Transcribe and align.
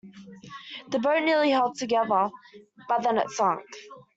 The 0.89 0.97
boat 0.97 1.21
nearly 1.21 1.51
held 1.51 1.77
together, 1.77 2.31
but 2.89 3.03
then 3.03 3.19
it 3.19 3.29
sank. 3.29 3.61